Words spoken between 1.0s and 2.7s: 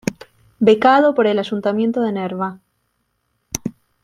por el Ayuntamiento de Nerva.